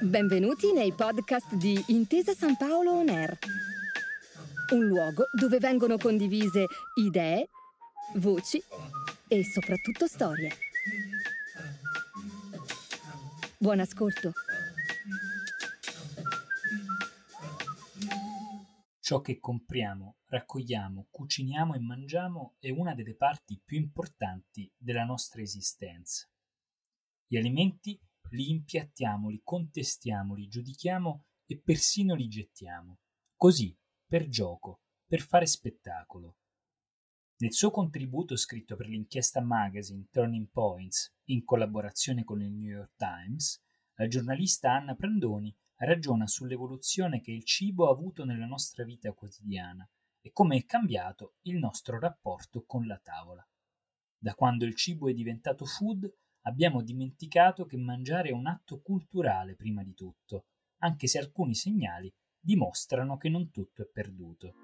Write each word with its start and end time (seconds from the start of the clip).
Benvenuti 0.00 0.72
nei 0.72 0.92
podcast 0.92 1.54
di 1.54 1.82
Intesa 1.88 2.34
San 2.34 2.56
Paolo 2.56 2.92
On 2.92 3.08
Air, 3.08 3.38
un 4.74 4.84
luogo 4.86 5.24
dove 5.32 5.58
vengono 5.58 5.96
condivise 5.96 6.66
idee, 6.96 7.48
voci 8.16 8.62
e 9.28 9.44
soprattutto 9.44 10.06
storie. 10.06 10.50
Buon 13.56 13.80
ascolto. 13.80 14.32
Ciò 19.00 19.20
che 19.20 19.38
compriamo, 19.38 20.16
raccogliamo, 20.26 21.08
cuciniamo 21.10 21.74
e 21.74 21.78
mangiamo 21.78 22.56
è 22.58 22.70
una 22.70 22.94
delle 22.94 23.14
parti 23.14 23.60
più 23.62 23.78
importanti 23.78 24.70
della 24.76 25.04
nostra 25.04 25.40
esistenza. 25.40 26.28
Gli 27.26 27.36
alimenti 27.36 28.00
li 28.30 28.50
impiattiamo, 28.50 29.28
li 29.28 29.40
contestiamo, 29.42 30.34
li 30.34 30.48
giudichiamo 30.48 31.24
e 31.46 31.58
persino 31.58 32.14
li 32.14 32.28
gettiamo. 32.28 32.98
Così, 33.36 33.76
per 34.06 34.28
gioco, 34.28 34.82
per 35.06 35.20
fare 35.20 35.46
spettacolo. 35.46 36.36
Nel 37.36 37.52
suo 37.52 37.70
contributo 37.70 38.36
scritto 38.36 38.76
per 38.76 38.86
l'inchiesta 38.86 39.40
magazine 39.40 40.06
Turning 40.10 40.48
Points, 40.50 41.14
in 41.24 41.44
collaborazione 41.44 42.24
con 42.24 42.40
il 42.40 42.52
New 42.52 42.68
York 42.68 42.94
Times, 42.96 43.62
la 43.94 44.06
giornalista 44.06 44.72
Anna 44.72 44.94
Prandoni 44.94 45.54
ragiona 45.76 46.26
sull'evoluzione 46.26 47.20
che 47.20 47.32
il 47.32 47.44
cibo 47.44 47.88
ha 47.88 47.90
avuto 47.90 48.24
nella 48.24 48.46
nostra 48.46 48.84
vita 48.84 49.12
quotidiana 49.12 49.88
e 50.20 50.32
come 50.32 50.56
è 50.56 50.64
cambiato 50.64 51.36
il 51.42 51.58
nostro 51.58 51.98
rapporto 51.98 52.64
con 52.64 52.86
la 52.86 52.98
tavola. 52.98 53.46
Da 54.16 54.34
quando 54.34 54.64
il 54.64 54.74
cibo 54.74 55.08
è 55.08 55.12
diventato 55.12 55.64
food, 55.64 56.10
abbiamo 56.46 56.82
dimenticato 56.82 57.64
che 57.66 57.76
mangiare 57.76 58.28
è 58.28 58.32
un 58.32 58.46
atto 58.46 58.80
culturale 58.80 59.54
prima 59.54 59.82
di 59.82 59.94
tutto, 59.94 60.46
anche 60.78 61.06
se 61.06 61.18
alcuni 61.18 61.54
segnali 61.54 62.12
dimostrano 62.38 63.16
che 63.16 63.28
non 63.28 63.50
tutto 63.50 63.82
è 63.82 63.86
perduto. 63.86 64.54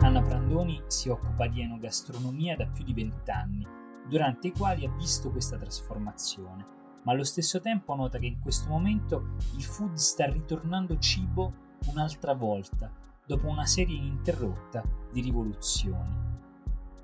Anna 0.00 0.22
Prandoni 0.22 0.82
si 0.86 1.08
occupa 1.08 1.48
di 1.48 1.62
enogastronomia 1.62 2.56
da 2.56 2.66
più 2.66 2.84
di 2.84 2.92
vent'anni, 2.92 3.66
durante 4.06 4.48
i 4.48 4.52
quali 4.52 4.84
ha 4.84 4.94
visto 4.94 5.30
questa 5.30 5.56
trasformazione 5.56 6.76
ma 7.06 7.12
allo 7.12 7.24
stesso 7.24 7.60
tempo 7.60 7.94
nota 7.94 8.18
che 8.18 8.26
in 8.26 8.40
questo 8.40 8.68
momento 8.68 9.36
il 9.54 9.62
food 9.62 9.94
sta 9.94 10.26
ritornando 10.26 10.98
cibo 10.98 11.52
un'altra 11.86 12.34
volta, 12.34 12.92
dopo 13.24 13.46
una 13.46 13.64
serie 13.64 13.96
ininterrotta 13.96 14.82
di 15.12 15.20
rivoluzioni. 15.20 16.34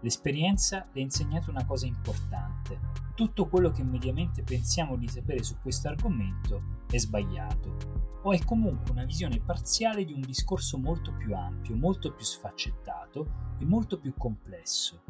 L'esperienza 0.01 0.89
le 0.91 1.01
ha 1.01 1.05
insegnato 1.05 1.51
una 1.51 1.65
cosa 1.65 1.87
importante. 1.87 2.81
Tutto 3.15 3.47
quello 3.47 3.71
che 3.71 3.85
mediamente 3.85 4.43
pensiamo 4.43 4.97
di 4.97 5.07
sapere 5.07 5.45
su 5.45 5.55
questo 5.63 5.87
argomento 5.87 6.81
è 6.91 6.99
sbagliato, 6.99 7.77
o 8.23 8.33
è 8.33 8.45
comunque 8.45 8.91
una 8.91 9.05
visione 9.05 9.39
parziale 9.39 10.05
di 10.05 10.13
un 10.13 10.23
discorso 10.23 10.79
molto 10.79 11.13
più 11.13 11.33
ampio, 11.33 11.77
molto 11.77 12.13
più 12.13 12.25
sfaccettato 12.25 13.55
e 13.59 13.65
molto 13.65 14.01
più 14.01 14.13
complesso. 14.19 15.05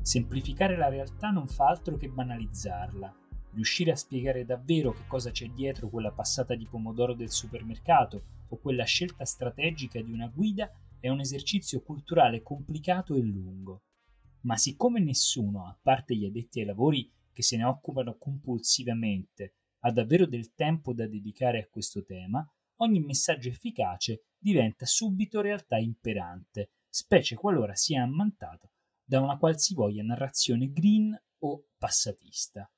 Semplificare 0.00 0.78
la 0.78 0.88
realtà 0.88 1.28
non 1.28 1.46
fa 1.46 1.66
altro 1.66 1.98
che 1.98 2.08
banalizzarla, 2.08 3.20
riuscire 3.54 3.90
a 3.90 3.96
spiegare 3.96 4.44
davvero 4.44 4.92
che 4.92 5.06
cosa 5.06 5.30
c'è 5.30 5.48
dietro 5.48 5.88
quella 5.88 6.12
passata 6.12 6.54
di 6.54 6.66
pomodoro 6.66 7.14
del 7.14 7.30
supermercato 7.30 8.24
o 8.48 8.58
quella 8.58 8.84
scelta 8.84 9.24
strategica 9.24 10.00
di 10.00 10.12
una 10.12 10.28
guida 10.28 10.70
è 10.98 11.08
un 11.08 11.20
esercizio 11.20 11.82
culturale 11.82 12.42
complicato 12.42 13.14
e 13.14 13.20
lungo. 13.20 13.82
Ma 14.42 14.56
siccome 14.56 15.00
nessuno, 15.00 15.66
a 15.66 15.78
parte 15.80 16.16
gli 16.16 16.24
addetti 16.24 16.60
ai 16.60 16.66
lavori 16.66 17.10
che 17.32 17.42
se 17.42 17.56
ne 17.56 17.64
occupano 17.64 18.16
compulsivamente, 18.16 19.54
ha 19.80 19.90
davvero 19.90 20.26
del 20.26 20.54
tempo 20.54 20.92
da 20.92 21.06
dedicare 21.06 21.60
a 21.60 21.68
questo 21.68 22.04
tema, 22.04 22.46
ogni 22.76 23.00
messaggio 23.00 23.48
efficace 23.48 24.26
diventa 24.38 24.86
subito 24.86 25.40
realtà 25.40 25.78
imperante, 25.78 26.70
specie 26.88 27.34
qualora 27.36 27.74
sia 27.74 28.02
ammantato 28.02 28.70
da 29.04 29.20
una 29.20 29.38
qualsivoglia 29.38 30.02
narrazione 30.02 30.70
green 30.70 31.20
o 31.38 31.66
passatista 31.76 32.70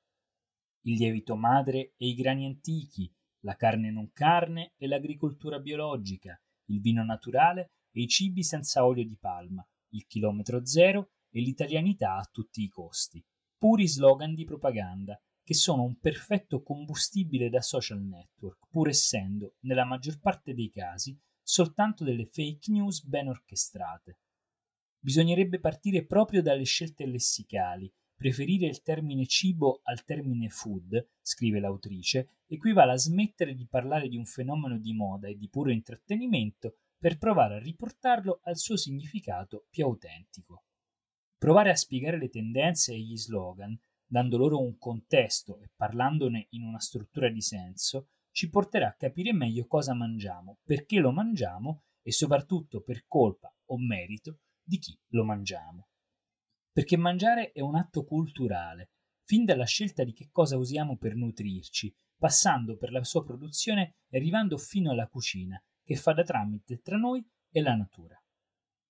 il 0.85 0.97
lievito 0.97 1.35
madre 1.35 1.93
e 1.97 2.07
i 2.07 2.15
grani 2.15 2.45
antichi, 2.45 3.11
la 3.39 3.55
carne 3.55 3.91
non 3.91 4.11
carne 4.11 4.73
e 4.77 4.87
l'agricoltura 4.87 5.59
biologica, 5.59 6.39
il 6.65 6.79
vino 6.79 7.03
naturale 7.03 7.73
e 7.91 8.01
i 8.01 8.07
cibi 8.07 8.43
senza 8.43 8.85
olio 8.85 9.05
di 9.05 9.17
palma, 9.17 9.67
il 9.89 10.05
chilometro 10.05 10.65
zero 10.65 11.11
e 11.29 11.41
l'italianità 11.41 12.15
a 12.15 12.29
tutti 12.31 12.61
i 12.61 12.67
costi. 12.67 13.23
Puri 13.57 13.87
slogan 13.87 14.33
di 14.33 14.45
propaganda 14.45 15.19
che 15.43 15.53
sono 15.53 15.83
un 15.83 15.99
perfetto 15.99 16.61
combustibile 16.63 17.49
da 17.49 17.61
social 17.61 18.01
network, 18.01 18.67
pur 18.69 18.89
essendo, 18.89 19.55
nella 19.61 19.85
maggior 19.85 20.19
parte 20.19 20.53
dei 20.53 20.71
casi, 20.71 21.17
soltanto 21.41 22.03
delle 22.03 22.25
fake 22.25 22.71
news 22.71 23.03
ben 23.03 23.27
orchestrate. 23.27 24.19
Bisognerebbe 24.99 25.59
partire 25.59 26.05
proprio 26.05 26.41
dalle 26.41 26.63
scelte 26.63 27.05
lessicali 27.05 27.91
Preferire 28.17 28.67
il 28.67 28.81
termine 28.81 29.25
cibo 29.25 29.81
al 29.83 30.05
termine 30.05 30.47
food, 30.47 31.09
scrive 31.21 31.59
l'autrice, 31.59 32.29
equivale 32.47 32.93
a 32.93 32.97
smettere 32.97 33.53
di 33.53 33.67
parlare 33.67 34.07
di 34.07 34.15
un 34.15 34.25
fenomeno 34.25 34.79
di 34.79 34.93
moda 34.93 35.27
e 35.27 35.35
di 35.35 35.49
puro 35.49 35.69
intrattenimento 35.69 36.77
per 36.97 37.17
provare 37.17 37.55
a 37.55 37.59
riportarlo 37.59 38.39
al 38.43 38.57
suo 38.57 38.77
significato 38.77 39.67
più 39.69 39.83
autentico. 39.83 40.63
Provare 41.37 41.71
a 41.71 41.75
spiegare 41.75 42.17
le 42.17 42.29
tendenze 42.29 42.93
e 42.93 42.99
gli 42.99 43.17
slogan, 43.17 43.77
dando 44.07 44.37
loro 44.37 44.61
un 44.61 44.77
contesto 44.77 45.59
e 45.59 45.69
parlandone 45.75 46.47
in 46.51 46.63
una 46.63 46.79
struttura 46.79 47.29
di 47.29 47.41
senso, 47.41 48.07
ci 48.31 48.49
porterà 48.49 48.87
a 48.87 48.95
capire 48.95 49.33
meglio 49.33 49.67
cosa 49.67 49.93
mangiamo, 49.93 50.59
perché 50.63 50.99
lo 50.99 51.11
mangiamo 51.11 51.83
e 52.01 52.11
soprattutto 52.13 52.81
per 52.81 53.05
colpa 53.07 53.53
o 53.65 53.77
merito 53.77 54.39
di 54.63 54.79
chi 54.79 54.97
lo 55.09 55.25
mangiamo 55.25 55.89
perché 56.75 56.97
mangiare 56.97 57.53
è 57.53 57.61
un 57.61 57.75
atto 57.75 58.03
culturale, 58.03 58.89
fin 59.23 59.45
dalla 59.45 59.63
scelta 59.63 60.03
di 60.03 60.11
che 60.11 60.27
cosa 60.29 60.57
usiamo 60.57 60.97
per 60.97 61.15
nutrirci, 61.15 61.95
passando 62.17 62.75
per 62.75 62.91
la 62.91 63.01
sua 63.05 63.23
produzione 63.23 63.99
e 64.09 64.17
arrivando 64.17 64.57
fino 64.57 64.91
alla 64.91 65.07
cucina, 65.07 65.57
che 65.81 65.95
fa 65.95 66.11
da 66.11 66.23
tramite 66.23 66.81
tra 66.81 66.97
noi 66.97 67.25
e 67.49 67.61
la 67.61 67.75
natura. 67.75 68.21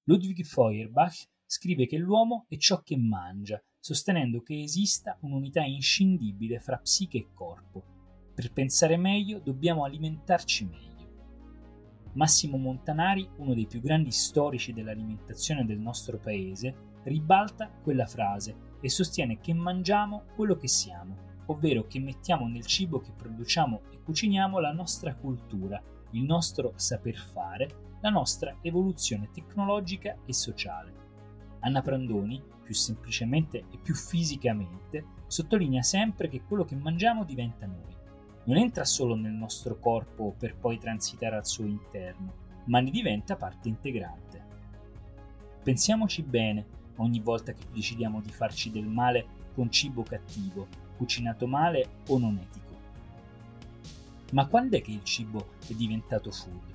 Ludwig 0.05 0.43
Feuerbach 0.43 1.29
scrive 1.45 1.85
che 1.85 1.97
l'uomo 1.97 2.47
è 2.49 2.57
ciò 2.57 2.81
che 2.81 2.97
mangia, 2.97 3.63
sostenendo 3.79 4.41
che 4.41 4.63
esista 4.63 5.19
un'unità 5.21 5.61
inscindibile 5.61 6.59
fra 6.59 6.79
psiche 6.79 7.19
e 7.19 7.27
corpo. 7.35 8.33
Per 8.33 8.51
pensare 8.51 8.97
meglio 8.97 9.37
dobbiamo 9.37 9.83
alimentarci 9.83 10.65
meglio. 10.65 12.13
Massimo 12.13 12.57
Montanari, 12.57 13.29
uno 13.37 13.53
dei 13.53 13.67
più 13.67 13.79
grandi 13.79 14.09
storici 14.09 14.73
dell'alimentazione 14.73 15.65
del 15.65 15.77
nostro 15.77 16.17
paese, 16.17 16.93
ribalta 17.05 17.69
quella 17.69 18.05
frase 18.05 18.73
e 18.81 18.89
sostiene 18.89 19.39
che 19.39 19.53
mangiamo 19.53 20.25
quello 20.35 20.55
che 20.55 20.67
siamo, 20.67 21.15
ovvero 21.47 21.85
che 21.87 21.99
mettiamo 21.99 22.47
nel 22.47 22.65
cibo 22.65 22.99
che 22.99 23.11
produciamo 23.15 23.81
e 23.91 24.01
cuciniamo 24.01 24.59
la 24.59 24.71
nostra 24.71 25.15
cultura, 25.15 25.81
il 26.11 26.23
nostro 26.23 26.73
saper 26.75 27.17
fare, 27.17 27.97
la 28.01 28.09
nostra 28.09 28.57
evoluzione 28.61 29.29
tecnologica 29.31 30.17
e 30.25 30.33
sociale. 30.33 31.03
Anna 31.61 31.81
Prandoni, 31.81 32.41
più 32.63 32.73
semplicemente 32.73 33.65
e 33.71 33.79
più 33.81 33.95
fisicamente, 33.95 35.05
sottolinea 35.27 35.81
sempre 35.81 36.27
che 36.27 36.43
quello 36.43 36.63
che 36.63 36.75
mangiamo 36.75 37.23
diventa 37.23 37.65
noi. 37.65 37.93
Non 38.45 38.57
entra 38.57 38.85
solo 38.85 39.15
nel 39.15 39.31
nostro 39.31 39.79
corpo 39.79 40.35
per 40.37 40.55
poi 40.55 40.77
transitare 40.77 41.35
al 41.35 41.47
suo 41.47 41.65
interno, 41.65 42.43
ma 42.65 42.79
ne 42.79 42.91
diventa 42.91 43.35
parte 43.35 43.67
integrante. 43.67 44.43
Pensiamoci 45.63 46.21
bene 46.21 46.65
ogni 46.97 47.19
volta 47.19 47.53
che 47.53 47.65
decidiamo 47.71 48.21
di 48.21 48.31
farci 48.31 48.71
del 48.71 48.87
male 48.87 49.25
con 49.53 49.71
cibo 49.71 50.03
cattivo, 50.03 50.67
cucinato 50.97 51.47
male 51.47 51.87
o 52.07 52.17
non 52.17 52.37
etico. 52.37 52.73
Ma 54.31 54.47
quando 54.47 54.77
è 54.77 54.81
che 54.81 54.91
il 54.91 55.03
cibo 55.03 55.53
è 55.67 55.73
diventato 55.73 56.31
food? 56.31 56.73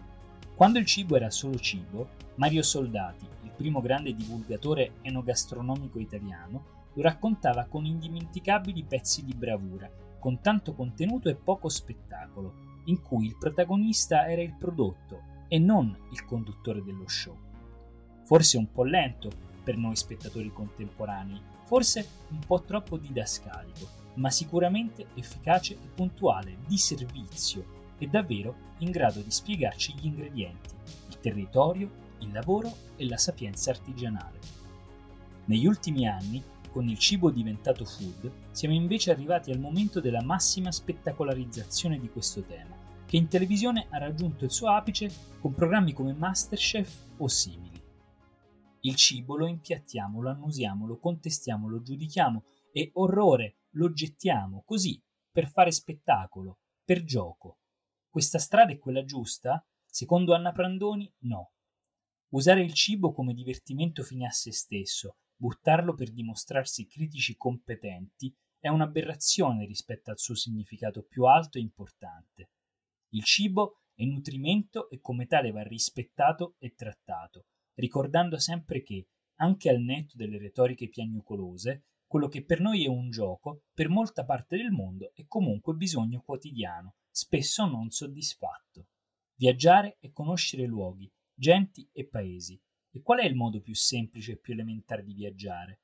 Quando 0.55 0.79
il 0.79 0.87
cibo 0.87 1.17
era 1.17 1.31
solo 1.31 1.59
cibo, 1.59 2.09
Mario 2.37 2.63
Soldati, 2.63 3.27
il 3.43 3.51
primo 3.57 3.81
grande 3.81 4.15
divulgatore 4.15 4.93
enogastronomico 5.03 5.99
italiano, 5.99 6.79
lo 6.95 7.03
raccontava 7.03 7.65
con 7.65 7.85
indimenticabili 7.85 8.85
pezzi 8.85 9.25
di 9.25 9.35
bravura, 9.35 9.91
con 10.19 10.41
tanto 10.41 10.75
contenuto 10.75 11.29
e 11.29 11.35
poco 11.35 11.69
spettacolo, 11.69 12.83
in 12.85 13.03
cui 13.03 13.27
il 13.27 13.37
protagonista 13.39 14.29
era 14.29 14.43
il 14.43 14.55
prodotto 14.55 15.23
e 15.49 15.59
non 15.59 15.97
il 16.13 16.25
conduttore 16.25 16.83
dello 16.83 17.09
show. 17.09 17.37
Forse 18.25 18.59
un 18.59 18.71
po' 18.71 18.85
lento, 18.85 19.31
per 19.71 19.79
noi 19.79 19.95
spettatori 19.95 20.53
contemporanei, 20.53 21.41
forse 21.65 22.05
un 22.31 22.41
po' 22.45 22.61
troppo 22.63 22.97
didascalico, 22.97 23.89
ma 24.15 24.29
sicuramente 24.29 25.07
efficace 25.15 25.75
e 25.75 25.87
puntuale, 25.95 26.57
di 26.67 26.77
servizio, 26.77 27.95
è 27.97 28.07
davvero 28.07 28.69
in 28.79 28.91
grado 28.91 29.21
di 29.21 29.31
spiegarci 29.31 29.95
gli 29.95 30.07
ingredienti, 30.07 30.75
il 31.09 31.21
territorio, 31.21 31.89
il 32.19 32.33
lavoro 32.33 32.75
e 32.97 33.07
la 33.07 33.17
sapienza 33.17 33.71
artigianale. 33.71 34.39
Negli 35.45 35.67
ultimi 35.67 36.09
anni, 36.09 36.43
con 36.73 36.89
il 36.89 36.99
cibo 36.99 37.31
diventato 37.31 37.85
food, 37.85 38.29
siamo 38.51 38.75
invece 38.75 39.13
arrivati 39.13 39.53
al 39.53 39.61
momento 39.61 40.01
della 40.01 40.23
massima 40.23 40.73
spettacolarizzazione 40.73 42.01
di 42.01 42.11
questo 42.11 42.43
tema, 42.43 42.77
che 43.07 43.17
in 43.17 43.29
televisione 43.29 43.87
ha 43.91 43.99
raggiunto 43.99 44.45
il 44.45 44.51
suo 44.51 44.69
apice 44.69 45.09
con 45.39 45.55
programmi 45.55 45.93
come 45.93 46.13
Masterchef 46.13 47.05
o 47.19 47.29
simili. 47.29 47.70
Il 48.82 48.97
cibo 48.97 49.37
lo 49.37 49.47
impiattiamo, 49.47 50.23
lo 50.23 50.31
annusiamo, 50.31 50.87
lo 50.87 50.99
contestiamo, 50.99 51.69
lo 51.69 51.82
giudichiamo 51.82 52.44
e 52.73 52.91
orrore 52.94 53.59
lo 53.73 53.93
gettiamo 53.93 54.62
così 54.65 55.03
per 55.31 55.50
fare 55.50 55.71
spettacolo, 55.71 56.61
per 56.82 57.05
gioco. 57.05 57.59
Questa 58.09 58.38
strada 58.38 58.73
è 58.73 58.79
quella 58.79 59.05
giusta? 59.05 59.65
Secondo 59.85 60.35
Anna 60.35 60.53
Prandoni, 60.53 61.12
no. 61.21 61.53
Usare 62.31 62.62
il 62.62 62.73
cibo 62.73 63.12
come 63.12 63.35
divertimento 63.35 64.03
fine 64.03 64.27
a 64.27 64.31
se 64.31 64.53
stesso, 64.53 65.19
buttarlo 65.37 65.94
per 65.94 66.11
dimostrarsi 66.11 66.87
critici 66.87 67.37
competenti, 67.37 68.35
è 68.59 68.69
un'aberrazione 68.69 69.67
rispetto 69.67 70.11
al 70.11 70.19
suo 70.19 70.35
significato 70.35 71.03
più 71.03 71.25
alto 71.25 71.59
e 71.59 71.61
importante. 71.61 72.50
Il 73.11 73.25
cibo 73.25 73.83
è 73.94 74.05
nutrimento 74.05 74.88
e 74.88 75.00
come 75.00 75.26
tale 75.26 75.50
va 75.50 75.62
rispettato 75.62 76.55
e 76.59 76.75
trattato, 76.75 77.47
ricordando 77.75 78.39
sempre 78.39 78.83
che, 78.83 79.09
anche 79.37 79.71
al 79.71 79.81
netto 79.81 80.17
delle 80.17 80.39
retoriche 80.39 80.89
piagnucolose, 80.89 81.85
quello 82.07 82.29
che 82.29 82.45
per 82.45 82.61
noi 82.61 82.85
è 82.85 82.89
un 82.89 83.11
gioco, 83.11 83.63
per 83.73 83.89
molta 83.89 84.25
parte 84.25 84.57
del 84.57 84.73
mondo 84.73 85.13
è 85.15 85.25
comunque 85.27 85.75
bisogno 85.75 86.23
quotidiano, 86.25 86.97
spesso 87.09 87.67
non 87.67 87.91
soddisfatto. 87.91 88.89
Viaggiare 89.37 89.97
e 90.01 90.11
conoscere 90.11 90.67
luoghi, 90.67 91.11
genti 91.33 91.89
e 91.93 92.07
paesi. 92.07 92.61
E 92.91 93.01
qual 93.01 93.21
è 93.21 93.25
il 93.25 93.37
modo 93.37 93.61
più 93.61 93.75
semplice 93.75 94.33
e 94.33 94.37
più 94.39 94.55
elementare 94.55 95.05
di 95.05 95.15
viaggiare? 95.15 95.83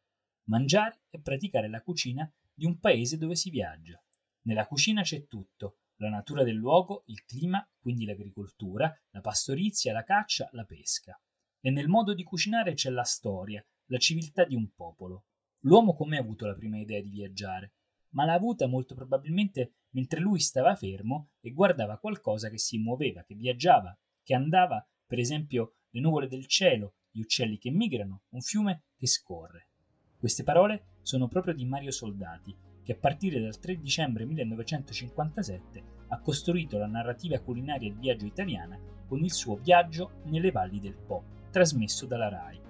Mangiare 0.48 1.02
e 1.10 1.20
praticare 1.20 1.68
la 1.68 1.80
cucina 1.80 2.28
di 2.52 2.66
un 2.66 2.78
paese 2.80 3.16
dove 3.16 3.36
si 3.36 3.48
viaggia. 3.48 4.02
Nella 4.42 4.66
cucina 4.66 5.02
c'è 5.02 5.26
tutto, 5.26 5.78
la 5.98 6.08
natura 6.08 6.42
del 6.42 6.56
luogo, 6.56 7.04
il 7.06 7.24
clima, 7.24 7.66
quindi 7.78 8.04
l'agricoltura, 8.04 8.92
la 9.10 9.20
pastorizia, 9.20 9.92
la 9.92 10.02
caccia, 10.02 10.48
la 10.52 10.64
pesca. 10.64 11.18
E 11.66 11.70
nel 11.72 11.88
modo 11.88 12.14
di 12.14 12.22
cucinare 12.22 12.74
c'è 12.74 12.90
la 12.90 13.02
storia, 13.02 13.60
la 13.86 13.98
civiltà 13.98 14.44
di 14.44 14.54
un 14.54 14.70
popolo. 14.72 15.24
L'uomo 15.62 15.96
come 15.96 16.16
ha 16.16 16.20
avuto 16.20 16.46
la 16.46 16.54
prima 16.54 16.78
idea 16.78 17.00
di 17.00 17.10
viaggiare? 17.10 17.72
Ma 18.10 18.24
l'ha 18.24 18.34
avuta 18.34 18.68
molto 18.68 18.94
probabilmente 18.94 19.78
mentre 19.90 20.20
lui 20.20 20.38
stava 20.38 20.76
fermo 20.76 21.30
e 21.40 21.50
guardava 21.50 21.98
qualcosa 21.98 22.50
che 22.50 22.58
si 22.58 22.78
muoveva, 22.78 23.24
che 23.24 23.34
viaggiava, 23.34 23.98
che 24.22 24.32
andava 24.32 24.88
per 25.04 25.18
esempio 25.18 25.78
le 25.90 25.98
nuvole 25.98 26.28
del 26.28 26.46
cielo, 26.46 26.98
gli 27.10 27.18
uccelli 27.18 27.58
che 27.58 27.72
migrano, 27.72 28.22
un 28.28 28.42
fiume 28.42 28.84
che 28.96 29.08
scorre. 29.08 29.70
Queste 30.20 30.44
parole 30.44 30.98
sono 31.02 31.26
proprio 31.26 31.52
di 31.52 31.64
Mario 31.64 31.90
Soldati, 31.90 32.56
che 32.84 32.92
a 32.92 32.96
partire 32.96 33.40
dal 33.40 33.58
3 33.58 33.80
dicembre 33.80 34.24
1957 34.24 35.82
ha 36.10 36.20
costruito 36.20 36.78
la 36.78 36.86
narrativa 36.86 37.40
culinaria 37.40 37.88
del 37.88 37.98
viaggio 37.98 38.26
italiana 38.26 38.78
con 39.08 39.24
il 39.24 39.32
suo 39.32 39.56
Viaggio 39.56 40.20
nelle 40.26 40.52
valli 40.52 40.78
del 40.78 40.94
Po, 40.94 41.35
trasmesso 41.56 42.04
dalla 42.04 42.28
RAI. 42.28 42.60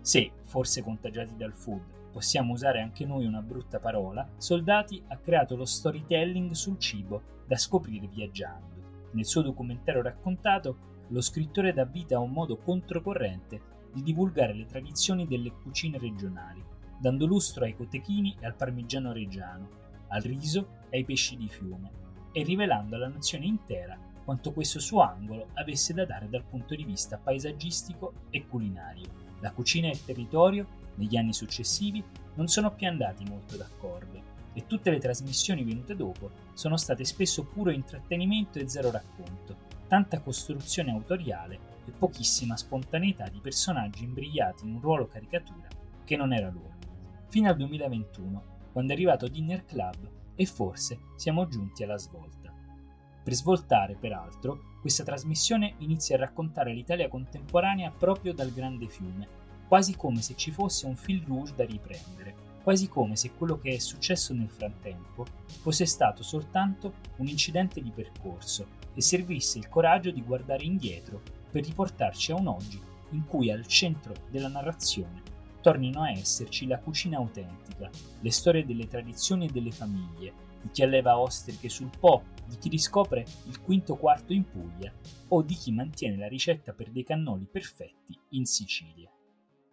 Se, 0.00 0.30
forse 0.44 0.80
contagiati 0.84 1.34
dal 1.34 1.52
food, 1.52 1.82
possiamo 2.12 2.52
usare 2.52 2.80
anche 2.80 3.04
noi 3.04 3.26
una 3.26 3.42
brutta 3.42 3.80
parola, 3.80 4.30
Soldati 4.36 5.02
ha 5.08 5.16
creato 5.16 5.56
lo 5.56 5.64
storytelling 5.64 6.52
sul 6.52 6.78
cibo 6.78 7.42
da 7.48 7.56
scoprire 7.56 8.06
viaggiando. 8.06 9.08
Nel 9.10 9.26
suo 9.26 9.42
documentario 9.42 10.02
raccontato 10.02 10.92
lo 11.08 11.20
scrittore 11.20 11.72
dà 11.72 11.84
vita 11.84 12.14
a 12.14 12.20
un 12.20 12.30
modo 12.30 12.58
controcorrente 12.58 13.60
di 13.92 14.04
divulgare 14.04 14.54
le 14.54 14.66
tradizioni 14.66 15.26
delle 15.26 15.50
cucine 15.50 15.98
regionali, 15.98 16.64
dando 17.00 17.26
lustro 17.26 17.64
ai 17.64 17.74
cotechini 17.74 18.36
e 18.38 18.46
al 18.46 18.54
parmigiano 18.54 19.12
reggiano, 19.12 19.68
al 20.10 20.22
riso 20.22 20.68
e 20.90 20.98
ai 20.98 21.04
pesci 21.04 21.36
di 21.36 21.48
fiume, 21.48 21.90
e 22.30 22.44
rivelando 22.44 22.94
alla 22.94 23.08
nazione 23.08 23.46
intera 23.46 23.98
quanto 24.24 24.52
questo 24.52 24.80
suo 24.80 25.00
angolo 25.02 25.48
avesse 25.54 25.92
da 25.92 26.04
dare 26.06 26.28
dal 26.28 26.44
punto 26.44 26.74
di 26.74 26.84
vista 26.84 27.18
paesaggistico 27.18 28.12
e 28.30 28.46
culinario. 28.46 29.22
La 29.40 29.52
cucina 29.52 29.88
e 29.88 29.92
il 29.92 30.04
territorio, 30.04 30.66
negli 30.94 31.16
anni 31.16 31.32
successivi, 31.32 32.02
non 32.34 32.48
sono 32.48 32.72
più 32.72 32.86
andati 32.86 33.24
molto 33.24 33.56
d'accordo 33.56 34.32
e 34.54 34.66
tutte 34.66 34.90
le 34.90 34.98
trasmissioni 34.98 35.64
venute 35.64 35.94
dopo 35.94 36.30
sono 36.54 36.76
state 36.76 37.04
spesso 37.04 37.44
puro 37.44 37.70
intrattenimento 37.70 38.58
e 38.58 38.68
zero 38.68 38.90
racconto, 38.90 39.56
tanta 39.88 40.20
costruzione 40.20 40.92
autoriale 40.92 41.72
e 41.84 41.90
pochissima 41.90 42.56
spontaneità 42.56 43.28
di 43.28 43.40
personaggi 43.40 44.04
imbrigliati 44.04 44.64
in 44.64 44.74
un 44.74 44.80
ruolo 44.80 45.06
caricatura 45.06 45.68
che 46.04 46.16
non 46.16 46.32
era 46.32 46.50
loro. 46.50 46.72
Fino 47.28 47.48
al 47.48 47.56
2021, 47.56 48.42
quando 48.72 48.92
è 48.92 48.94
arrivato 48.94 49.28
Dinner 49.28 49.64
Club 49.64 50.08
e 50.34 50.46
forse 50.46 50.98
siamo 51.16 51.46
giunti 51.48 51.82
alla 51.82 51.98
svolta. 51.98 52.43
Per 53.24 53.32
svoltare, 53.32 53.96
peraltro, 53.98 54.74
questa 54.82 55.02
trasmissione 55.02 55.76
inizia 55.78 56.16
a 56.16 56.18
raccontare 56.18 56.74
l'Italia 56.74 57.08
contemporanea 57.08 57.90
proprio 57.90 58.34
dal 58.34 58.52
grande 58.52 58.86
fiume, 58.86 59.26
quasi 59.66 59.96
come 59.96 60.20
se 60.20 60.34
ci 60.36 60.50
fosse 60.50 60.84
un 60.84 60.94
fil 60.94 61.24
rouge 61.26 61.54
da 61.56 61.64
riprendere, 61.64 62.34
quasi 62.62 62.86
come 62.86 63.16
se 63.16 63.32
quello 63.32 63.58
che 63.58 63.70
è 63.70 63.78
successo 63.78 64.34
nel 64.34 64.50
frattempo 64.50 65.24
fosse 65.46 65.86
stato 65.86 66.22
soltanto 66.22 66.96
un 67.16 67.26
incidente 67.26 67.80
di 67.80 67.90
percorso 67.90 68.66
e 68.92 69.00
servisse 69.00 69.56
il 69.56 69.70
coraggio 69.70 70.10
di 70.10 70.22
guardare 70.22 70.64
indietro 70.64 71.22
per 71.50 71.64
riportarci 71.64 72.32
a 72.32 72.36
un 72.36 72.48
oggi 72.48 72.78
in 73.12 73.24
cui 73.24 73.50
al 73.50 73.66
centro 73.66 74.12
della 74.30 74.48
narrazione 74.48 75.22
tornino 75.64 76.02
a 76.02 76.10
esserci 76.10 76.66
la 76.66 76.78
cucina 76.78 77.16
autentica, 77.16 77.88
le 78.20 78.30
storie 78.30 78.66
delle 78.66 78.86
tradizioni 78.86 79.46
e 79.46 79.50
delle 79.50 79.70
famiglie, 79.70 80.32
di 80.60 80.68
chi 80.70 80.82
alleva 80.82 81.18
ostriche 81.18 81.70
sul 81.70 81.88
Po, 81.98 82.22
di 82.46 82.56
chi 82.56 82.68
riscopre 82.68 83.24
il 83.46 83.60
quinto 83.60 83.96
quarto 83.96 84.32
in 84.32 84.48
Puglia 84.48 84.92
o 85.28 85.42
di 85.42 85.54
chi 85.54 85.72
mantiene 85.72 86.16
la 86.16 86.28
ricetta 86.28 86.72
per 86.72 86.90
dei 86.90 87.04
cannoli 87.04 87.46
perfetti 87.46 88.18
in 88.30 88.44
Sicilia. 88.44 89.10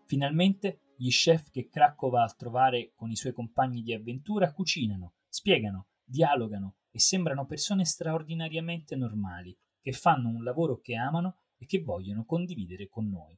Finalmente 0.05 0.93
gli 0.95 1.09
chef 1.09 1.49
che 1.49 1.67
Cracco 1.69 2.09
va 2.09 2.23
a 2.23 2.33
trovare 2.37 2.91
con 2.95 3.09
i 3.09 3.15
suoi 3.15 3.33
compagni 3.33 3.81
di 3.81 3.93
avventura 3.93 4.51
cucinano, 4.51 5.13
spiegano, 5.27 5.87
dialogano 6.03 6.75
e 6.91 6.99
sembrano 6.99 7.45
persone 7.45 7.85
straordinariamente 7.85 8.95
normali, 8.95 9.57
che 9.81 9.93
fanno 9.93 10.29
un 10.29 10.43
lavoro 10.43 10.79
che 10.79 10.95
amano 10.95 11.37
e 11.57 11.65
che 11.65 11.81
vogliono 11.81 12.25
condividere 12.25 12.87
con 12.87 13.09
noi. 13.09 13.37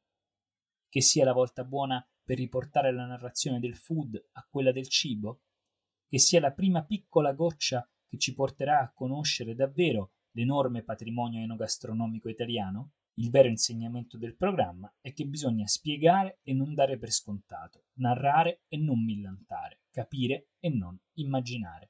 Che 0.90 1.02
sia 1.02 1.24
la 1.24 1.34
volta 1.34 1.64
buona 1.64 2.06
per 2.24 2.38
riportare 2.38 2.92
la 2.92 3.06
narrazione 3.06 3.60
del 3.60 3.76
food 3.76 4.30
a 4.34 4.48
quella 4.50 4.72
del 4.72 4.88
cibo? 4.90 5.42
Che 6.08 6.20
sia 6.20 6.40
la 6.40 6.52
prima 6.52 6.84
piccola 6.84 7.34
goccia 7.34 7.88
che 8.14 8.20
ci 8.20 8.36
porterà 8.36 8.80
a 8.80 8.92
conoscere 8.94 9.56
davvero 9.56 10.12
l'enorme 10.34 10.84
patrimonio 10.84 11.42
enogastronomico 11.42 12.30
italiano? 12.30 12.92
Il 13.16 13.32
vero 13.32 13.48
insegnamento 13.48 14.20
del 14.20 14.36
programma 14.36 14.92
è 15.02 15.12
che 15.14 15.26
bisogna 15.26 15.66
spiegare 15.66 16.38
e 16.44 16.54
non 16.54 16.76
dare 16.76 17.00
per 17.00 17.12
scontato, 17.12 17.86
narrare 17.94 18.62
e 18.68 18.78
non 18.78 19.04
millantare, 19.04 19.80
capire 19.90 20.50
e 20.60 20.70
non 20.70 20.96
immaginare. 21.14 21.90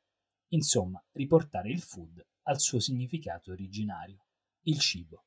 Insomma, 0.53 1.03
riportare 1.11 1.69
il 1.69 1.81
food 1.81 2.25
al 2.43 2.61
suo 2.61 2.79
significato 2.79 3.51
originario, 3.51 4.25
il 4.61 4.79
cibo. 4.79 5.25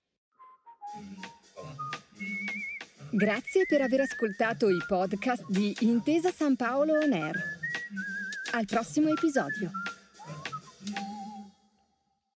Grazie 3.11 3.67
per 3.67 3.83
aver 3.83 4.01
ascoltato 4.01 4.71
i 4.71 4.79
podcast 4.87 5.47
di 5.51 5.77
Intesa 5.81 6.31
San 6.31 6.57
Paolo 6.57 6.95
On 6.95 7.13
Air. 7.13 7.37
Al 8.53 8.65
prossimo 8.65 9.11
episodio. 9.11 9.71